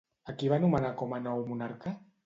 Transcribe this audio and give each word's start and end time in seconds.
A 0.31 0.33
qui 0.39 0.49
va 0.53 0.59
nomenar 0.63 0.91
com 1.03 1.15
a 1.19 1.23
nou 1.29 1.47
monarca? 1.53 1.99